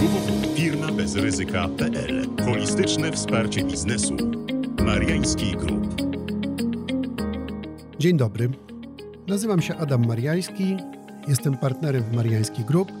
[0.00, 4.16] www.firmabezryzyka.pl Holistyczne wsparcie biznesu.
[4.84, 6.02] Mariański Group.
[7.98, 8.50] Dzień dobry.
[9.28, 10.76] Nazywam się Adam Mariański.
[11.28, 12.92] Jestem partnerem w Mariański Group.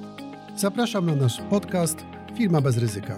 [0.56, 1.96] Zapraszam na nasz podcast
[2.36, 3.16] Firma bez ryzyka.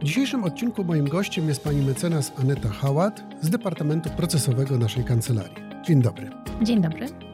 [0.00, 5.56] W dzisiejszym odcinku moim gościem jest pani mecenas Aneta Hałat z Departamentu Procesowego naszej kancelarii.
[5.86, 6.30] Dzień dobry.
[6.62, 7.27] Dzień dobry.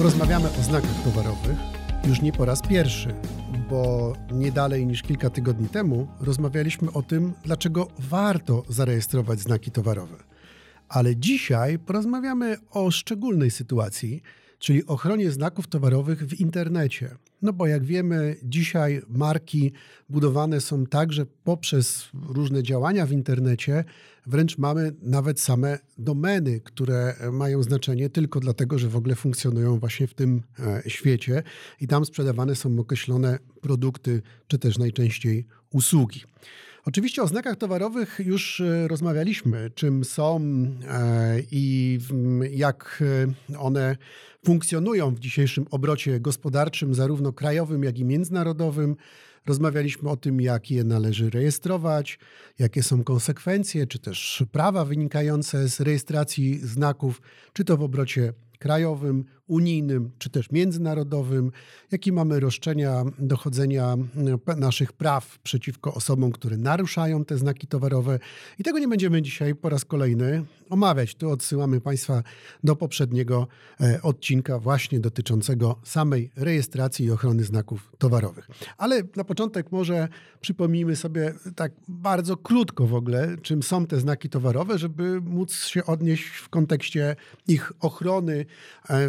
[0.00, 1.56] Rozmawiamy o znakach towarowych
[2.08, 3.14] już nie po raz pierwszy,
[3.70, 10.16] bo nie dalej niż kilka tygodni temu rozmawialiśmy o tym, dlaczego warto zarejestrować znaki towarowe.
[10.88, 14.22] Ale dzisiaj porozmawiamy o szczególnej sytuacji,
[14.58, 17.16] czyli ochronie znaków towarowych w internecie.
[17.46, 19.72] No bo jak wiemy, dzisiaj marki
[20.08, 23.84] budowane są także poprzez różne działania w internecie,
[24.26, 30.06] wręcz mamy nawet same domeny, które mają znaczenie tylko dlatego, że w ogóle funkcjonują właśnie
[30.06, 31.42] w tym e, świecie
[31.80, 36.22] i tam sprzedawane są określone produkty, czy też najczęściej usługi.
[36.86, 40.40] Oczywiście o znakach towarowych już e, rozmawialiśmy, czym są
[40.88, 41.98] e, i
[42.50, 43.02] jak
[43.50, 43.96] e, one
[44.44, 48.96] funkcjonują w dzisiejszym obrocie gospodarczym, zarówno krajowym, jak i międzynarodowym.
[49.46, 52.18] Rozmawialiśmy o tym, jak je należy rejestrować,
[52.58, 59.24] jakie są konsekwencje, czy też prawa wynikające z rejestracji znaków, czy to w obrocie krajowym,
[59.46, 61.50] unijnym czy też międzynarodowym,
[61.92, 63.96] jakie mamy roszczenia dochodzenia
[64.48, 68.18] e, naszych praw przeciwko osobom, które naruszają te znaki towarowe.
[68.58, 71.14] I tego nie będziemy dzisiaj po raz kolejny omawiać.
[71.14, 72.22] Tu odsyłamy Państwa
[72.64, 73.46] do poprzedniego
[73.80, 78.48] e, odcinka właśnie dotyczącego samej rejestracji i ochrony znaków towarowych.
[78.78, 80.08] Ale na początek może
[80.40, 85.84] przypomnijmy sobie tak bardzo krótko w ogóle, czym są te znaki towarowe, żeby móc się
[85.84, 87.16] odnieść w kontekście
[87.48, 88.46] ich ochrony
[88.90, 89.06] e,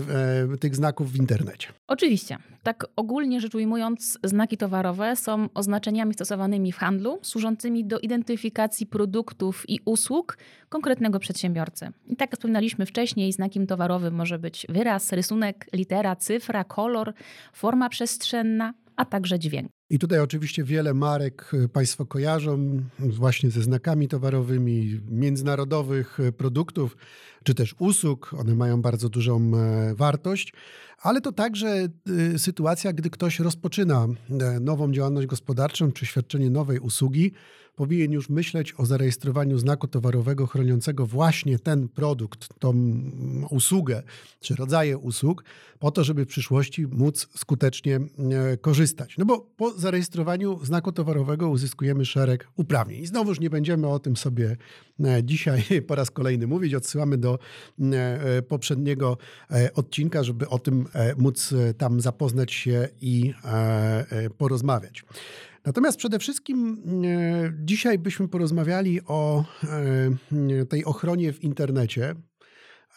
[0.54, 1.68] E, tych znaków w internecie.
[1.88, 2.38] Oczywiście.
[2.64, 9.70] Tak ogólnie rzecz ujmując, znaki towarowe są oznaczeniami stosowanymi w handlu, służącymi do identyfikacji produktów
[9.70, 10.38] i usług
[10.70, 11.92] konkretnego przedsiębiorcy.
[12.08, 17.14] I tak jak wspominaliśmy wcześniej, znakiem towarowym może być wyraz, rysunek, litera, cyfra, kolor,
[17.54, 19.77] forma przestrzenna, a także dźwięk.
[19.90, 26.98] I tutaj oczywiście wiele marek e, Państwo kojarzą właśnie ze znakami towarowymi międzynarodowych e, produktów
[27.44, 28.32] czy też usług.
[28.38, 30.54] One mają bardzo dużą e, wartość,
[31.02, 31.88] ale to także
[32.38, 34.08] sytuacja, gdy ktoś rozpoczyna
[34.62, 37.32] nową działalność gospodarczą czy świadczenie nowej usługi
[37.78, 42.74] powinien już myśleć o zarejestrowaniu znaku towarowego chroniącego właśnie ten produkt, tą
[43.50, 44.04] usługę
[44.40, 45.44] czy rodzaje usług,
[45.80, 48.00] po to, żeby w przyszłości móc skutecznie
[48.62, 49.18] korzystać.
[49.18, 53.02] No bo po zarejestrowaniu znaku towarowego uzyskujemy szereg uprawnień.
[53.02, 54.58] I znowuż nie będziemy o tym sobie
[55.06, 56.74] e, dzisiaj po raz kolejny mówić.
[56.74, 57.40] Odsyłamy do
[57.80, 59.18] e, poprzedniego
[59.76, 60.86] odcinka, żeby o tym
[61.18, 63.34] móc tam zapoznać się i
[64.38, 65.04] porozmawiać.
[65.68, 69.46] Natomiast przede wszystkim e, dzisiaj byśmy porozmawiali o
[70.62, 72.16] e, tej ochronie w internecie.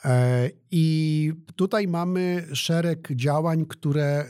[0.05, 4.25] E, I tutaj mamy szereg działań, które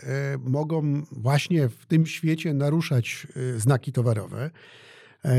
[0.44, 3.26] mogą właśnie w tym świecie naruszać
[3.56, 4.50] znaki towarowe.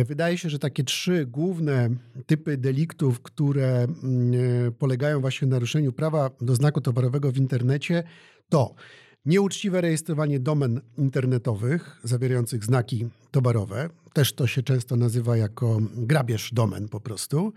[0.05, 1.89] Wydaje się, że takie trzy główne
[2.25, 3.87] typy deliktów, które
[4.79, 8.03] polegają właśnie na naruszeniu prawa do znaku towarowego w internecie,
[8.49, 8.75] to
[9.25, 13.89] Nieuczciwe rejestrowanie domen internetowych zawierających znaki towarowe.
[14.13, 17.53] Też to się często nazywa jako grabież domen po prostu.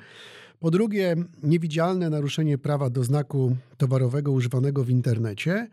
[0.60, 5.68] Po drugie, niewidzialne naruszenie prawa do znaku towarowego używanego w internecie.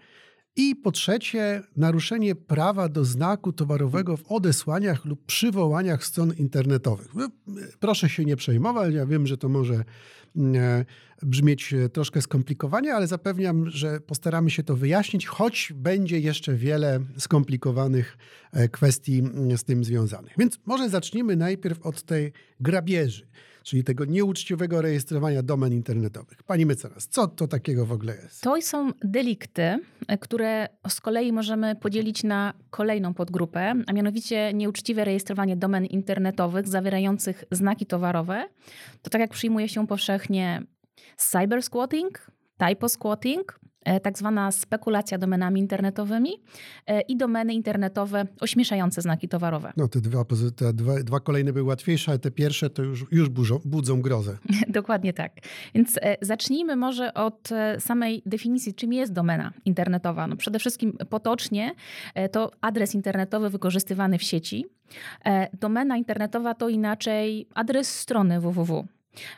[0.56, 7.08] I po trzecie, naruszenie prawa do znaku towarowego w odesłaniach lub przywołaniach stron internetowych.
[7.80, 9.84] Proszę się nie przejmować, ja wiem, że to może
[10.38, 10.86] E,
[11.24, 17.00] brzmieć e, troszkę skomplikowanie, ale zapewniam, że postaramy się to wyjaśnić, choć będzie jeszcze wiele
[17.18, 18.18] skomplikowanych
[18.52, 19.24] e, kwestii
[19.58, 20.34] z tym związanych.
[20.38, 23.28] Więc może zacznijmy najpierw od tej grabieży
[23.64, 26.44] czyli tego nieuczciwego rejestrowania domen internetowych.
[26.44, 28.42] Pani mecenas, co to takiego w ogóle jest?
[28.42, 29.80] To są delikty,
[30.22, 37.44] które z kolei możemy podzielić na kolejną podgrupę, a mianowicie nieuczciwe rejestrowanie domen internetowych zawierających
[37.52, 38.50] znaki towarowe.
[39.02, 40.64] To tak jak przyjmuje się powszechnie
[41.18, 43.71] cyber squatting, typo squatting, E,
[44.04, 46.30] tak zwana spekulacja domenami internetowymi
[46.88, 49.74] e, i domeny internetowe ośmieszające znaki towarowe.
[49.78, 50.26] No te dwa,
[50.56, 54.38] te dwa, dwa kolejne były łatwiejsze, ale te pierwsze to już, już burzą, budzą grozę.
[54.68, 55.32] Dokładnie tak.
[55.76, 57.50] Więc e, zacznijmy może od
[57.80, 60.28] samej definicji, czym jest domena internetowa.
[60.28, 61.76] No przede wszystkim potocznie
[62.32, 64.66] to adres internetowy wykorzystywany w sieci.
[65.60, 68.88] Domena internetowa to inaczej adres strony www.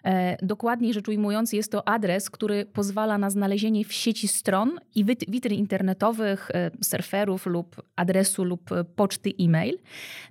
[0.05, 5.05] E, dokładniej rzecz ujmując, jest to adres, który pozwala na znalezienie w sieci stron i
[5.05, 9.77] witryn internetowych, e, surferów lub adresu lub poczty e-mail.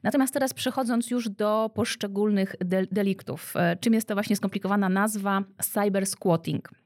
[0.02, 2.56] Natomiast teraz przechodząc już do poszczególnych
[2.90, 6.81] deliktów, czym jest to właśnie skomplikowana nazwa cyber squatting.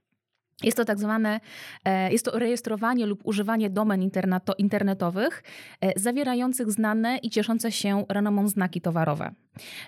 [0.63, 1.41] Jest to tak zwane,
[1.85, 4.11] e, jest to rejestrowanie lub używanie domen
[4.59, 5.43] internetowych
[5.81, 9.35] e, zawierających znane i cieszące się renomą znaki towarowe.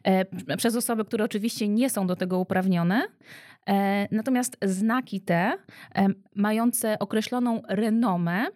[0.04, 3.02] E, przez osoby, które oczywiście nie są do tego uprawnione.
[4.10, 5.52] Natomiast znaki te,
[6.34, 8.46] mające określoną renomę,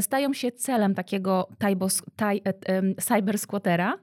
[0.00, 2.40] stają się celem takiego taj,
[3.00, 3.98] cyber squattera.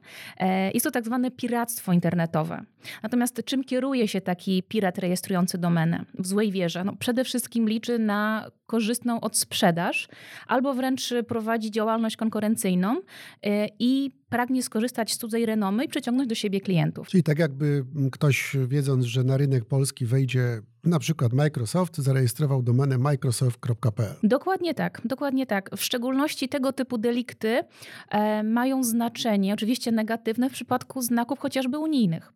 [0.74, 2.62] Jest to tak zwane piractwo internetowe.
[3.02, 6.84] Natomiast czym kieruje się taki pirat rejestrujący domenę w złej wierze?
[6.84, 10.08] No, przede wszystkim liczy na korzystną odsprzedaż
[10.46, 13.00] albo wręcz prowadzi działalność konkurencyjną
[13.42, 17.08] e, i pragnie skorzystać z cudzej renomy i przyciągnąć do siebie klientów.
[17.08, 22.98] Czyli tak jakby ktoś wiedząc, że na rynek polski wejdzie na przykład Microsoft, zarejestrował domenę
[22.98, 24.14] microsoft.pl.
[24.22, 25.70] Dokładnie tak, dokładnie tak.
[25.76, 27.64] W szczególności tego typu delikty
[28.10, 32.32] e, mają znaczenie, oczywiście negatywne w przypadku znaków chociażby unijnych.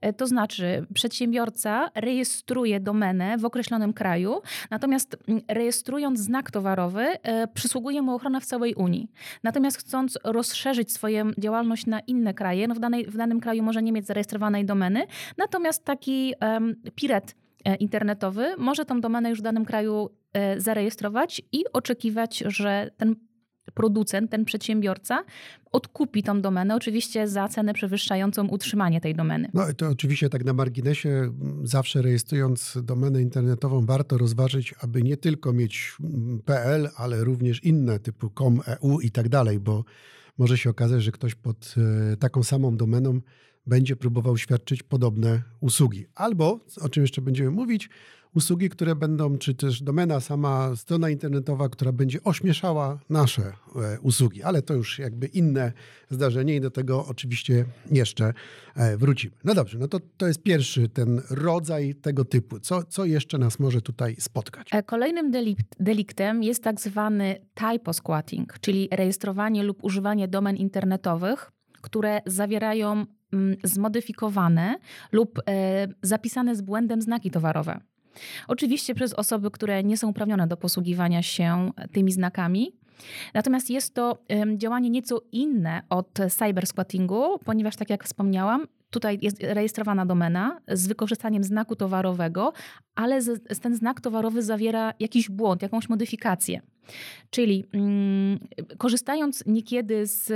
[0.00, 4.40] E, to znaczy, przedsiębiorca rejestruje domenę w określonym kraju,
[4.70, 9.10] natomiast mm, rejestrując znak towarowy, e, przysługuje mu ochrona w całej Unii.
[9.42, 13.82] Natomiast chcąc rozszerzyć swoją działalność na inne kraje, no w, danej, w danym kraju może
[13.82, 15.06] nie mieć zarejestrowanej domeny,
[15.36, 16.34] natomiast taki
[16.94, 17.34] pirat
[17.74, 20.10] internetowy może tą domenę już w danym kraju
[20.56, 23.14] zarejestrować i oczekiwać, że ten
[23.74, 25.24] producent, ten przedsiębiorca
[25.72, 29.48] odkupi tą domenę, oczywiście za cenę przewyższającą utrzymanie tej domeny.
[29.54, 31.32] No i to oczywiście tak na marginesie,
[31.62, 35.96] zawsze rejestrując domenę internetową, warto rozważyć, aby nie tylko mieć
[36.44, 39.84] PL, ale również inne typu com, EU i tak dalej, bo
[40.38, 41.74] może się okazać, że ktoś pod
[42.12, 43.20] e, taką samą domeną
[43.68, 46.06] będzie próbował świadczyć podobne usługi.
[46.14, 47.90] Albo, o czym jeszcze będziemy mówić,
[48.34, 54.42] usługi, które będą, czy też domena, sama strona internetowa, która będzie ośmieszała nasze e, usługi,
[54.42, 55.72] ale to już jakby inne
[56.10, 58.32] zdarzenie i do tego oczywiście jeszcze
[58.76, 59.32] e, wrócimy.
[59.44, 62.60] No dobrze, no to, to jest pierwszy ten rodzaj tego typu.
[62.60, 64.68] Co, co jeszcze nas może tutaj spotkać?
[64.72, 65.32] E, kolejnym
[65.80, 73.06] deliktem jest tak zwany typosquatting, czyli rejestrowanie lub używanie domen internetowych, które zawierają
[73.64, 74.78] zmodyfikowane
[75.12, 75.40] lub
[76.02, 77.80] zapisane z błędem znaki towarowe.
[78.48, 82.72] Oczywiście przez osoby, które nie są uprawnione do posługiwania się tymi znakami.
[83.34, 84.18] Natomiast jest to
[84.56, 91.44] działanie nieco inne od cybersquattingu, ponieważ tak jak wspomniałam, tutaj jest rejestrowana domena z wykorzystaniem
[91.44, 92.52] znaku towarowego,
[92.94, 93.20] ale
[93.62, 96.60] ten znak towarowy zawiera jakiś błąd, jakąś modyfikację.
[97.30, 98.38] Czyli mm,
[98.78, 100.32] korzystając niekiedy z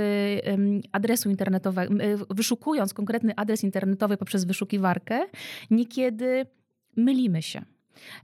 [0.91, 1.93] adresu internetowego,
[2.29, 5.21] wyszukując konkretny adres internetowy poprzez wyszukiwarkę,
[5.71, 6.45] niekiedy
[6.95, 7.65] mylimy się.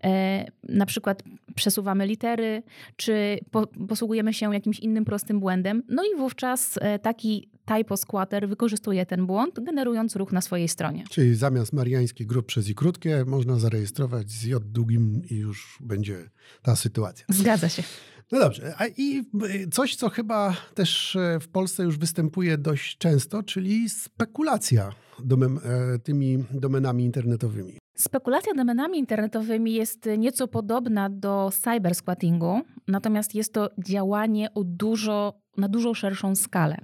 [0.04, 1.24] E, na przykład
[1.56, 2.64] przesuwamy litery,
[2.96, 5.84] czy po, posługujemy się jakimś innym prostym błędem.
[5.90, 11.04] No i wówczas e, taki typo squatter wykorzystuje ten błąd, generując ruch na swojej stronie.
[11.10, 16.30] Czyli zamiast mariańskich grup przez i krótkie, można zarejestrować z J długim i już będzie
[16.62, 17.26] ta sytuacja.
[17.30, 17.84] Zgadza się.
[18.32, 19.24] No dobrze, a i
[19.72, 24.92] coś, co chyba też e, w Polsce już występuje dość często, czyli spekulacja
[25.24, 25.60] domen,
[26.04, 27.78] tymi domenami internetowymi.
[27.96, 35.68] Spekulacja domenami internetowymi jest nieco podobna do cybersquattingu, natomiast jest to działanie o dużo na
[35.68, 36.78] dużo szerszą skalę.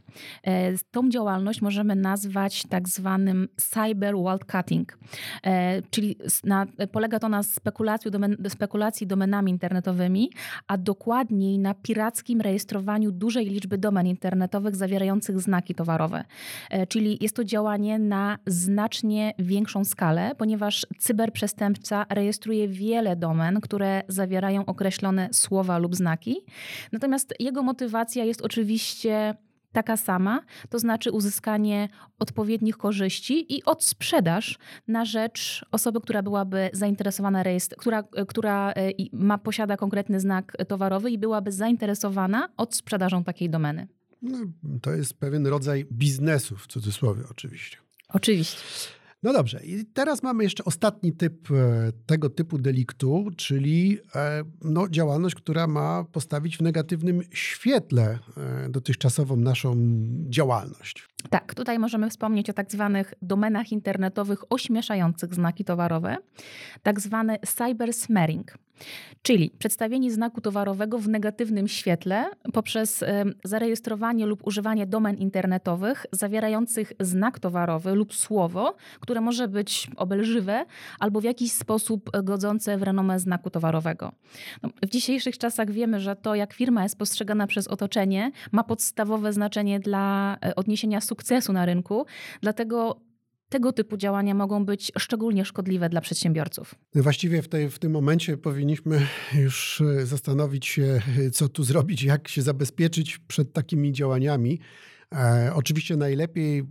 [0.43, 4.97] E, tą działalność możemy nazwać tak zwanym cyber wildcatting,
[5.43, 10.31] e, czyli na, polega to na spekulacji, domen, spekulacji domenami internetowymi,
[10.67, 16.25] a dokładniej na pirackim rejestrowaniu dużej liczby domen internetowych zawierających znaki towarowe.
[16.69, 24.01] E, czyli jest to działanie na znacznie większą skalę, ponieważ cyberprzestępca rejestruje wiele domen, które
[24.07, 26.35] zawierają określone słowa lub znaki.
[26.91, 28.54] Natomiast jego motywacja jest oczywiście
[29.75, 34.57] taka sama, to znaczy uzyskanie odpowiednich korzyści i odsprzedaż
[34.87, 41.11] na rzecz osoby, która byłaby zainteresowana, rejestr, która, która e, ma, posiada konkretny znak towarowy
[41.11, 43.87] i byłaby zainteresowana odsprzedażą takiej domeny.
[44.21, 44.39] No,
[44.81, 47.77] to jest pewien rodzaj biznesu, w cudzysłowie oczywiście.
[48.09, 48.57] Oczywiście.
[49.25, 54.89] No dobrze, i teraz mamy jeszcze ostatni typ e, tego typu deliktu, czyli e, no,
[54.89, 59.75] działalność, która ma postawić w negatywnym świetle e, dotychczasową naszą
[60.29, 61.07] działalność.
[61.29, 66.17] Tak, tutaj możemy wspomnieć o tak zwanych domenach internetowych ośmieszających znaki towarowe,
[66.83, 68.57] tak zwany cyber smearing.
[69.21, 73.03] Czyli przedstawienie znaku towarowego w negatywnym świetle poprzez
[73.43, 80.65] zarejestrowanie lub używanie domen internetowych zawierających znak towarowy lub słowo, które może być obelżywe
[80.99, 84.11] albo w jakiś sposób godzące w renomę znaku towarowego.
[84.63, 89.33] No, w dzisiejszych czasach wiemy, że to, jak firma jest postrzegana przez otoczenie, ma podstawowe
[89.33, 92.05] znaczenie dla e, odniesienia sukcesu na rynku.
[92.41, 92.99] Dlatego
[93.49, 96.75] tego typu działania mogą być szczególnie szkodliwe dla przedsiębiorców.
[96.95, 99.07] Właściwie w, tej, w tym momencie powinniśmy
[99.43, 101.01] już e, zastanowić się,
[101.33, 104.59] co tu zrobić, jak się zabezpieczyć przed takimi działaniami.
[105.11, 106.63] E, oczywiście najlepiej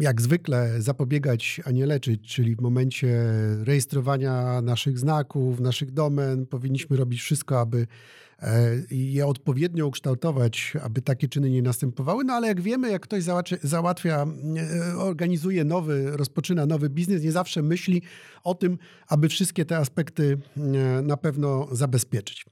[0.00, 3.24] jak zwykle zapobiegać, a nie leczyć, czyli w momencie
[3.64, 7.86] rejestrowania naszych znaków, naszych domen, powinniśmy robić wszystko, aby E,
[8.90, 12.24] i je odpowiednio ukształtować, aby takie czyny nie następowały.
[12.24, 13.24] No ale jak wiemy, jak ktoś
[13.62, 14.26] załatwia,
[14.92, 18.02] e, organizuje nowy, rozpoczyna nowy biznes, nie zawsze myśli
[18.44, 18.78] o tym,
[19.08, 22.46] aby wszystkie te aspekty e, na pewno zabezpieczyć.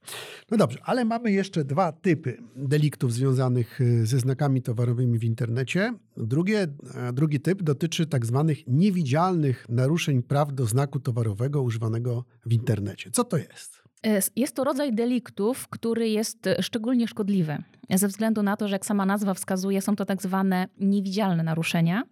[0.51, 5.95] No dobrze, ale mamy jeszcze dwa typy deliktów związanych ze znakami towarowymi w internecie.
[6.17, 6.67] Drugie,
[7.13, 13.11] drugi typ dotyczy tak zwanych niewidzialnych naruszeń praw do znaku towarowego używanego w internecie.
[13.11, 13.88] Co to jest?
[14.07, 17.59] E, jest to rodzaj deliktów, który jest e, szczególnie szkodliwy,
[17.91, 22.03] ze względu na to, że jak sama nazwa wskazuje, są to tak zwane niewidzialne naruszenia.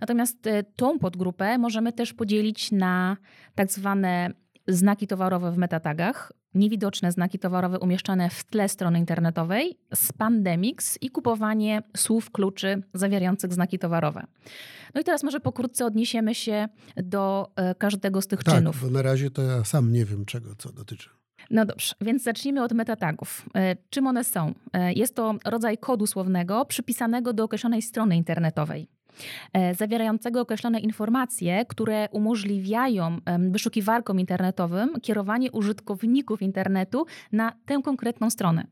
[0.00, 3.16] Natomiast e, tą podgrupę możemy też podzielić na
[3.54, 4.30] tak zwane
[4.68, 11.82] znaki towarowe w metatagach, niewidoczne znaki towarowe umieszczane w tle strony internetowej, spandemics i kupowanie
[11.96, 14.26] słów kluczy zawierających znaki towarowe.
[14.94, 18.80] No i teraz może pokrótce odniesiemy się do każdego z tych tak, czynów.
[18.82, 21.19] Bo na razie to ja sam nie wiem, czego co dotyczy.
[21.50, 23.46] No dobrze, więc zacznijmy od metatagów.
[23.54, 24.54] E, czym one są?
[24.72, 28.88] E, jest to rodzaj kodu słownego przypisanego do określonej strony internetowej
[29.52, 38.66] e, zawierającego określone informacje, które umożliwiają wyszukiwarkom internetowym kierowanie użytkowników internetu na tę konkretną stronę.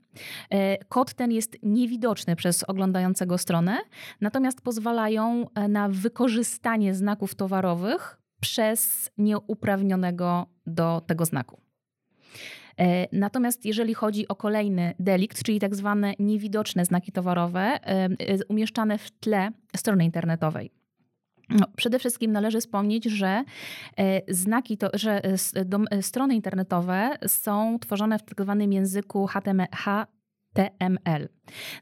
[0.88, 3.78] Kod ten jest niewidoczny przez oglądającego stronę,
[4.20, 11.67] natomiast pozwalają na wykorzystanie znaków towarowych przez nieuprawnionego do tego znaku.
[12.78, 18.08] E, natomiast jeżeli chodzi o kolejny delikt, czyli tak zwane niewidoczne znaki towarowe e, e,
[18.48, 20.70] umieszczane w tle strony internetowej.
[21.50, 23.44] No, przede wszystkim należy wspomnieć, że
[24.28, 25.22] znaki, to, że
[26.00, 29.26] strony internetowe są tworzone w tak zwanym języku
[29.72, 31.28] HTML.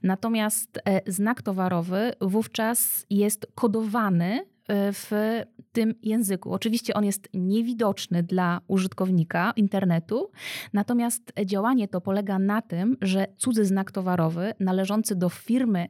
[0.03, 5.43] Natomiast znak towarowy wówczas jest kodowany w
[5.73, 6.53] tym języku.
[6.53, 10.31] Oczywiście on jest niewidoczny dla użytkownika internetu,
[10.73, 15.89] natomiast działanie to polega na tym, że cudzy znak towarowy należący do firmy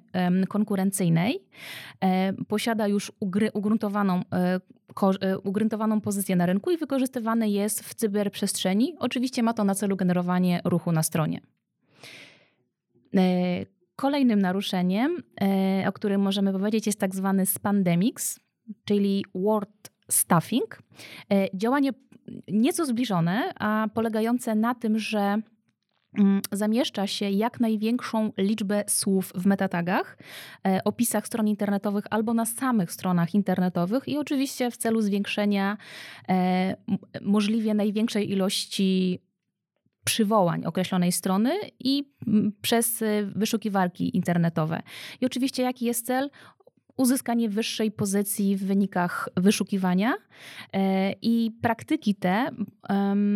[0.48, 1.44] konkurencyjnej
[2.00, 3.12] e, posiada już
[3.54, 4.60] ugruntowaną e,
[5.44, 8.96] ugruntowaną pozycję na rynku i wykorzystywany jest w cyberprzestrzeni.
[8.98, 11.40] Oczywiście ma to na celu generowanie ruchu na stronie.
[13.96, 15.22] Kolejnym naruszeniem,
[15.88, 18.40] o którym możemy powiedzieć, jest tak zwany spandemics
[18.84, 20.78] czyli word stuffing.
[21.32, 21.90] E, działanie
[22.48, 25.42] nieco zbliżone, a polegające na tym, że
[26.18, 30.18] mm, zamieszcza się jak największą liczbę słów w metatagach,
[30.66, 35.76] e, opisach stron internetowych albo na samych stronach internetowych i oczywiście w celu zwiększenia
[36.28, 36.76] e,
[37.22, 39.20] możliwie największej ilości
[40.04, 42.12] przywołań określonej strony i
[42.62, 43.04] przez
[43.36, 44.82] wyszukiwarki internetowe.
[45.20, 46.30] I oczywiście jaki jest cel?
[46.96, 50.14] Uzyskanie wyższej pozycji w wynikach wyszukiwania.
[50.72, 52.50] E, I praktyki te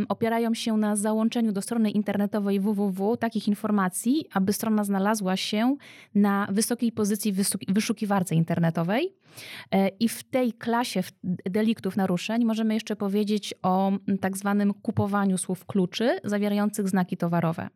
[0.09, 5.77] opierają się na załączeniu do strony internetowej www takich informacji, aby strona znalazła się
[6.15, 7.35] na wysokiej pozycji
[7.69, 9.15] wyszukiwarce internetowej.
[9.71, 11.03] E, I w tej klasie
[11.45, 17.69] deliktów naruszeń możemy jeszcze powiedzieć o tak zwanym kupowaniu słów kluczy zawierających znaki towarowe.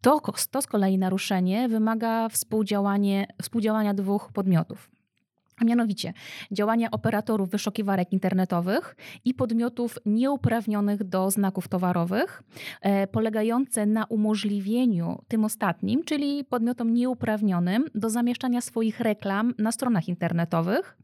[0.00, 2.28] To, to z kolei naruszenie wymaga
[3.42, 4.97] współdziałania dwóch podmiotów.
[5.60, 6.12] A mianowicie
[6.52, 12.42] działania operatorów wyszukiwarek internetowych i podmiotów nieuprawnionych do znaków towarowych,
[12.80, 20.08] e, polegające na umożliwieniu tym ostatnim, czyli podmiotom nieuprawnionym, do zamieszczania swoich reklam na stronach
[20.08, 20.98] internetowych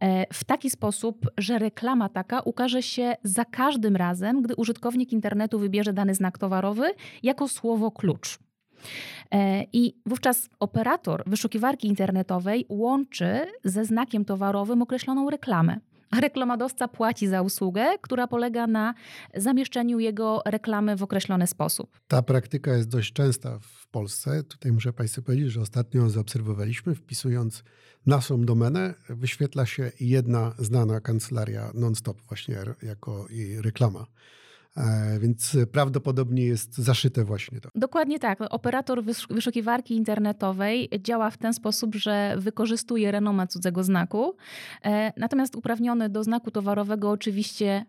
[0.00, 5.58] e, w taki sposób, że reklama taka ukaże się za każdym razem, gdy użytkownik internetu
[5.58, 6.90] wybierze dany znak towarowy
[7.22, 8.38] jako słowo klucz.
[9.30, 15.76] E, I wówczas operator wyszukiwarki internetowej łączy ze znakiem towarowym określoną reklamę.
[16.10, 18.94] A reklamadawca płaci za usługę, która polega na
[19.34, 21.98] zamieszczeniu jego reklamy w określony sposób.
[22.08, 24.42] Ta praktyka jest dość częsta w Polsce.
[24.42, 27.64] Tutaj muszę Państwu powiedzieć, że ostatnio zaobserwowaliśmy, wpisując
[28.06, 34.06] naszą domenę, wyświetla się jedna znana kancelaria non-stop właśnie jako jej reklama.
[34.76, 37.68] E, więc prawdopodobnie jest zaszyte właśnie to.
[37.74, 38.38] Dokładnie tak.
[38.50, 44.36] Operator wyszukiwarki internetowej działa w ten sposób, że wykorzystuje renomę cudzego znaku,
[44.84, 47.84] e, natomiast uprawniony do znaku towarowego oczywiście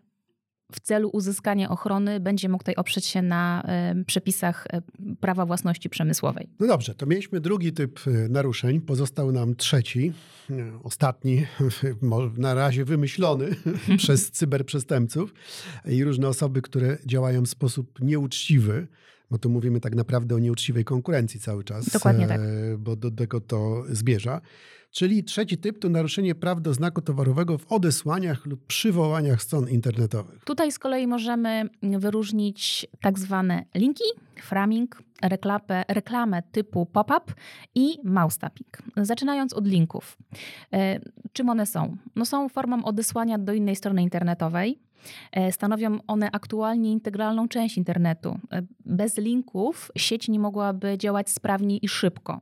[0.72, 3.62] w celu uzyskania ochrony będzie mógł tutaj oprzeć się na
[4.06, 4.82] przepisach e,
[5.20, 6.48] prawa własności przemysłowej.
[6.60, 8.80] No dobrze, to mieliśmy drugi typ e, naruszeń.
[8.80, 10.12] Pozostał nam trzeci,
[10.50, 11.46] e, ostatni,
[12.36, 13.56] na razie wymyślony
[13.98, 15.34] przez cyberprzestępców
[15.86, 18.86] i różne osoby, które działają w sposób nieuczciwy
[19.30, 21.88] bo tu mówimy tak naprawdę o nieuczciwej konkurencji cały czas.
[21.88, 22.40] Dokładnie tak.
[22.78, 24.40] Bo do tego to zbierza.
[24.90, 30.44] Czyli trzeci typ to naruszenie praw do znaku towarowego w odesłaniach lub przywołaniach stron internetowych.
[30.44, 34.04] Tutaj z kolei możemy wyróżnić tak zwane linki,
[34.42, 37.32] framing, reklamę, reklamę typu pop-up
[37.74, 38.78] i mouse tapping.
[38.96, 40.16] Zaczynając od linków.
[40.72, 41.00] E,
[41.32, 41.96] czym one są?
[42.16, 44.78] No są formą odesłania do innej strony internetowej.
[45.32, 48.38] E, stanowią one aktualnie integralną część internetu.
[48.52, 52.40] E, bez linków sieć nie mogłaby działać sprawnie i szybko.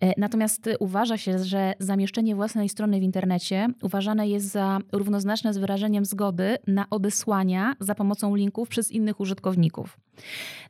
[0.00, 5.58] E, natomiast uważa się, że zamieszczenie własnej strony w internecie uważane jest za równoznaczne z
[5.58, 10.00] wyrażeniem zgody na odesłania za pomocą linków przez innych użytkowników.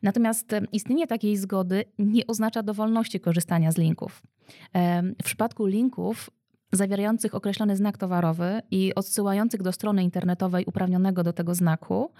[0.03, 4.23] Natomiast istnienie takiej zgody nie oznacza dowolności korzystania z linków.
[5.21, 6.31] W przypadku linków
[6.73, 12.11] zawierających określony znak towarowy i odsyłających do strony internetowej uprawnionego do tego znaku,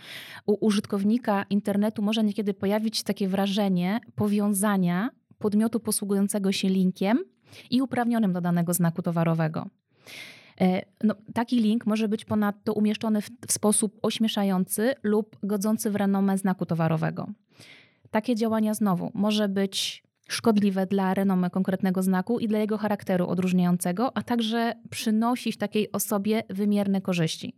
[0.47, 7.25] u użytkownika internetu może niekiedy pojawić się takie wrażenie powiązania podmiotu posługującego się linkiem
[7.71, 9.67] i uprawnionym do danego znaku towarowego.
[10.61, 15.97] E, no, taki link może być ponadto umieszczony w, w sposób ośmieszający lub godzący w
[15.97, 17.29] renomę znaku towarowego.
[18.11, 24.17] Takie działania znowu może być szkodliwe dla renomy konkretnego znaku i dla jego charakteru odróżniającego,
[24.17, 27.55] a także przynosić takiej osobie wymierne korzyści.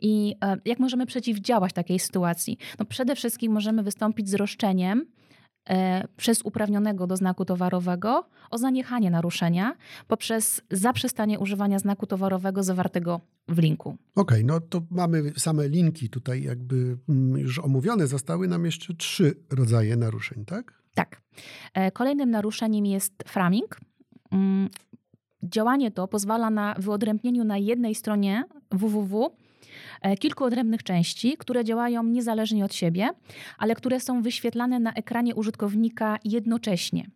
[0.00, 2.58] I e, jak możemy przeciwdziałać takiej sytuacji?
[2.78, 5.06] No przede wszystkim możemy wystąpić z roszczeniem
[5.68, 9.76] E, przez uprawnionego do znaku towarowego o zaniechanie naruszenia
[10.08, 13.96] poprzez zaprzestanie używania znaku towarowego zawartego w linku.
[14.14, 18.06] Okej, okay, no to mamy same linki tutaj jakby mm, już omówione.
[18.06, 20.81] Zostały nam jeszcze trzy rodzaje naruszeń, tak?
[20.94, 21.20] Tak.
[21.74, 23.80] E, kolejnym naruszeniem jest framing.
[24.32, 24.68] Mm,
[25.42, 29.30] działanie to pozwala na wyodrębnieniu na jednej stronie www
[30.02, 33.10] E, kilku odrębnych części, które działają niezależnie od siebie,
[33.58, 37.06] ale które są wyświetlane na ekranie użytkownika jednocześnie.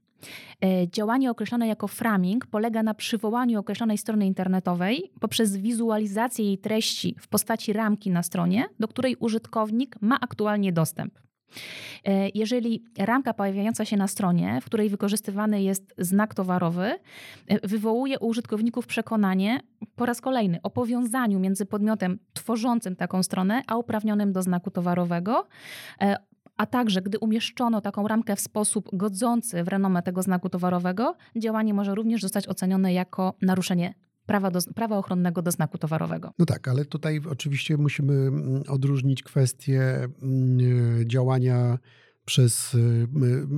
[0.64, 7.16] E, działanie określone jako framing polega na przywołaniu określonej strony internetowej poprzez wizualizację jej treści
[7.20, 11.25] w postaci ramki na stronie, do której użytkownik ma aktualnie dostęp.
[12.04, 16.98] E, jeżeli ramka pojawiająca się na stronie, w której wykorzystywany jest znak towarowy,
[17.46, 19.61] e, wywołuje u użytkowników przekonanie
[19.96, 25.46] po raz kolejny o powiązaniu między podmiotem tworzącym taką stronę, a uprawnionym do znaku towarowego,
[26.00, 26.16] e,
[26.56, 31.74] a także gdy umieszczono taką ramkę w sposób godzący w renomę tego znaku towarowego, działanie
[31.74, 33.94] może również zostać ocenione jako naruszenie
[34.26, 36.32] prawa, do, prawa ochronnego do znaku towarowego.
[36.38, 39.82] No tak, ale tutaj oczywiście musimy mm, odróżnić kwestię
[40.22, 40.58] mm,
[41.08, 41.78] działania
[42.24, 43.08] przez y,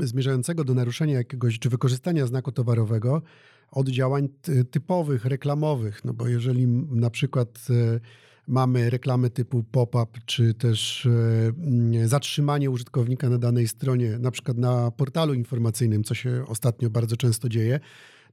[0.00, 3.22] zmierzającego do naruszenia jakiegoś czy wykorzystania znaku towarowego
[3.70, 4.28] od działań
[4.70, 6.04] typowych, reklamowych.
[6.04, 8.00] No bo jeżeli na przykład y,
[8.46, 14.90] mamy reklamy typu pop-up, czy też y, zatrzymanie użytkownika na danej stronie, na przykład na
[14.90, 17.80] portalu informacyjnym, co się ostatnio bardzo często dzieje,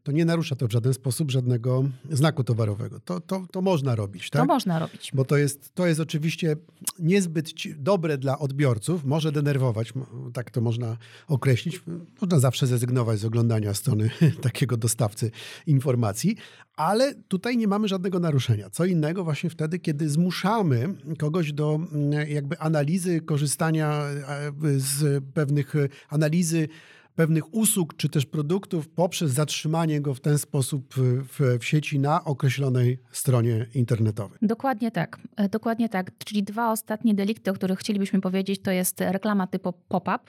[0.05, 2.99] to nie narusza to w żaden sposób żadnego znaku towarowego.
[2.99, 4.41] To, to, to można robić, tak?
[4.41, 5.11] To można robić.
[5.13, 6.55] Bo to jest, to jest oczywiście
[6.99, 9.93] niezbyt dobre dla odbiorców, może denerwować,
[10.33, 11.81] tak to można określić.
[12.21, 14.09] Można zawsze zrezygnować z oglądania strony
[14.41, 15.31] takiego dostawcy
[15.67, 16.35] informacji,
[16.75, 18.69] ale tutaj nie mamy żadnego naruszenia.
[18.69, 25.73] Co innego właśnie wtedy, kiedy zmuszamy kogoś do mm, jakby analizy, korzystania e, z pewnych
[26.09, 26.67] analizy
[27.15, 32.23] pewnych usług czy też produktów poprzez zatrzymanie go w ten sposób w, w sieci na
[32.23, 34.37] określonej stronie internetowej.
[34.41, 35.19] Dokładnie tak.
[35.35, 36.11] E, dokładnie tak.
[36.17, 40.19] Czyli dwa ostatnie delikty, o których chcielibyśmy powiedzieć, to jest reklama typu pop-up.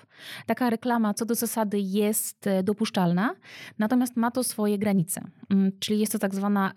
[0.47, 3.35] Taka reklama co do zasady jest e, dopuszczalna,
[3.79, 5.21] natomiast ma to swoje granice.
[5.51, 6.73] Mm, czyli jest to tak zwana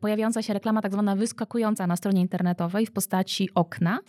[0.00, 4.00] pojawiająca się reklama tak zwana wyskakująca na stronie internetowej w postaci okna.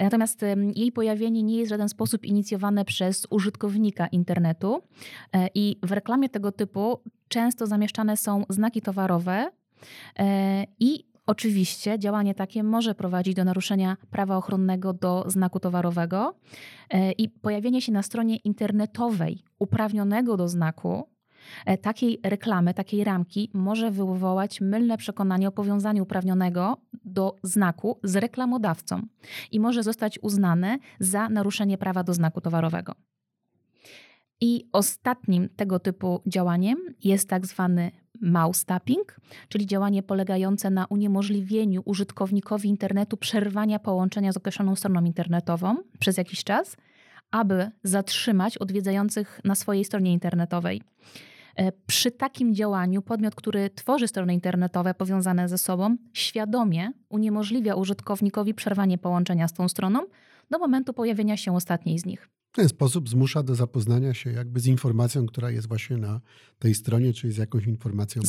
[0.00, 4.82] Natomiast jej pojawienie nie jest w żaden sposób inicjowane przez użytkownika internetu.
[5.32, 9.50] E, i w reklamie tego typu często zamieszczane są znaki towarowe.
[10.18, 16.34] E, i Oczywiście działanie takie może prowadzić do naruszenia prawa ochronnego do znaku towarowego.
[17.18, 21.11] I pojawienie się na stronie internetowej uprawnionego do znaku e,
[21.82, 29.02] takiej reklamy, takiej ramki może wywołać mylne przekonanie o powiązaniu uprawnionego do znaku z reklamodawcą
[29.52, 32.94] i może zostać uznane za naruszenie prawa do znaku towarowego.
[34.40, 41.82] I ostatnim tego typu działaniem jest tak zwany mouse tapping, czyli działanie polegające na uniemożliwieniu
[41.84, 46.76] użytkownikowi internetu przerwania połączenia z określoną stroną internetową przez jakiś czas,
[47.30, 50.82] aby zatrzymać odwiedzających na swojej stronie internetowej.
[51.56, 58.54] E, przy takim działaniu podmiot, który tworzy strony internetowe powiązane ze sobą, świadomie uniemożliwia użytkownikowi
[58.54, 60.06] przerwanie połączenia z tą stroną
[60.50, 62.28] do momentu pojawienia się ostatniej z nich.
[62.52, 66.20] W ten sposób zmusza do zapoznania się jakby z informacją, która jest właśnie na
[66.58, 68.22] tej stronie, czyli z jakąś informacją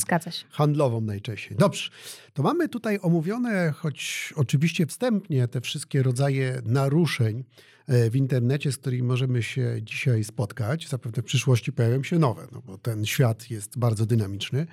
[0.50, 1.58] handlową najczęściej.
[1.58, 1.90] Dobrze,
[2.34, 7.44] to mamy tutaj omówione, choć oczywiście wstępnie, te wszystkie rodzaje naruszeń
[7.88, 10.90] e, w internecie, z którymi możemy się dzisiaj spotkać.
[10.90, 14.68] Zapewne w przyszłości pojawią się nowe, no bo ten świat jest bardzo dynamiczny.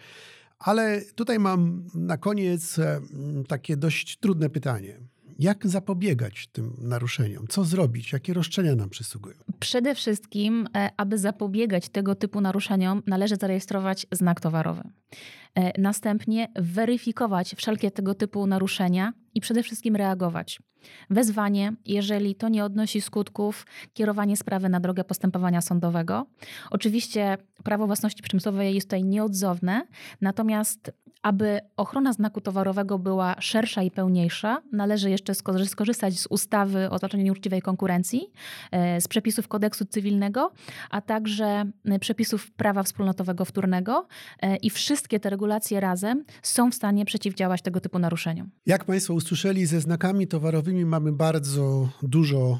[0.58, 3.00] Ale tutaj mam na koniec e,
[3.48, 5.00] takie dość trudne pytanie.
[5.40, 7.46] Jak zapobiegać tym naruszeniom?
[7.48, 8.12] Co zrobić?
[8.12, 9.36] Jakie roszczenia nam przysługują?
[9.60, 14.82] Przede wszystkim, e, aby zapobiegać tego typu naruszeniom, należy zarejestrować znak towarowy.
[15.54, 20.60] E, następnie weryfikować wszelkie tego typu naruszenia i przede wszystkim reagować.
[21.10, 26.26] Wezwanie, jeżeli to nie odnosi skutków, kierowanie sprawy na drogę postępowania sądowego.
[26.70, 29.86] Oczywiście prawo własności przemysłowej jest tutaj nieodzowne,
[30.20, 35.34] natomiast aby ochrona znaku towarowego była szersza i pełniejsza, należy jeszcze
[35.66, 38.30] skorzystać z ustawy o zwalczaniu nieuczciwej konkurencji,
[38.70, 40.52] e, z przepisów kodeksu cywilnego,
[40.90, 44.06] a także e, przepisów prawa wspólnotowego wtórnego
[44.42, 48.50] e, i wszystkie te regulacje razem są w stanie przeciwdziałać tego typu naruszeniom.
[48.66, 52.58] Jak Państwo usłyszeli, ze znakami towarowymi mamy bardzo dużo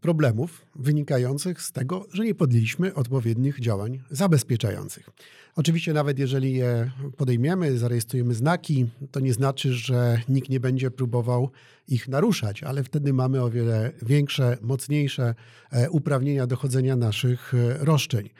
[0.00, 5.10] problemów wynikających z tego, że nie podjęliśmy odpowiednich działań zabezpieczających.
[5.56, 11.50] Oczywiście, nawet jeżeli je podejmiemy, zarejestrujemy znaki, to nie znaczy, że nikt nie będzie próbował
[11.88, 15.34] ich naruszać, ale wtedy mamy o wiele większe, mocniejsze
[15.70, 18.30] e, uprawnienia dochodzenia naszych e, roszczeń.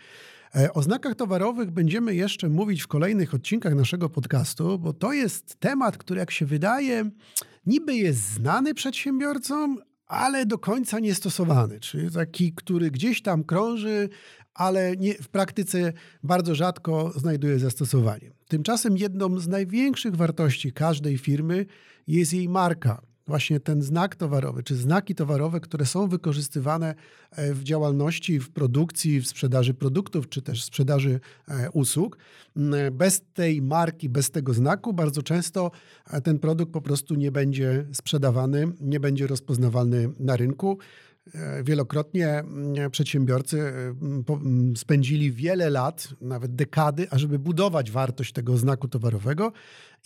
[0.55, 5.57] E, o znakach towarowych będziemy jeszcze mówić w kolejnych odcinkach naszego podcastu, bo to jest
[5.61, 7.11] temat, który, jak się wydaje,
[7.66, 14.09] niby jest znany przedsiębiorcom, ale do końca niestosowany, czyli taki, który gdzieś tam krąży,
[14.57, 15.92] ale nie, w praktyce
[16.23, 18.31] bardzo rzadko znajduje zastosowanie.
[18.49, 21.66] Tymczasem jedną z największych wartości każdej firmy
[22.07, 26.95] jest jej marka właśnie ten znak towarowy, czy znaki towarowe, które są wykorzystywane
[27.31, 32.19] e, w działalności, w produkcji, w sprzedaży produktów, czy też sprzedaży e, usług.
[32.92, 35.71] Bez tej marki, bez tego znaku, bardzo często
[36.11, 40.79] e, ten produkt po prostu nie będzie sprzedawany, nie będzie rozpoznawalny na rynku.
[41.65, 42.45] Wielokrotnie
[42.91, 43.73] przedsiębiorcy
[44.77, 49.53] spędzili wiele lat, nawet dekady, ażeby budować wartość tego znaku towarowego,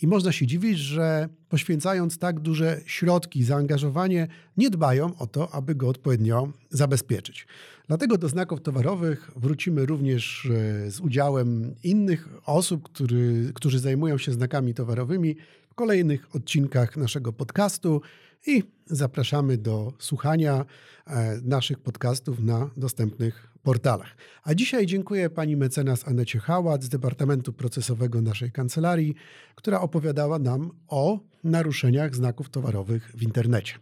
[0.01, 5.75] i można się dziwić, że poświęcając tak duże środki, zaangażowanie, nie dbają o to, aby
[5.75, 7.47] go odpowiednio zabezpieczyć.
[7.87, 14.31] Dlatego do znaków towarowych wrócimy również e, z udziałem innych osób, który, którzy zajmują się
[14.31, 15.35] znakami towarowymi
[15.69, 18.01] w kolejnych odcinkach naszego podcastu
[18.47, 20.65] i zapraszamy do słuchania
[21.07, 24.17] e, naszych podcastów na dostępnych portalach.
[24.43, 29.15] A dzisiaj dziękuję pani mecenas Anecie Hałat z Departamentu Procesowego naszej kancelarii,
[29.55, 33.73] która opowiadała nam o naruszeniach znaków towarowych w internecie.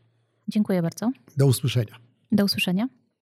[0.47, 1.11] Dziękuję bardzo.
[1.37, 1.95] Do usłyszenia.
[2.31, 2.87] Do usłyszenia.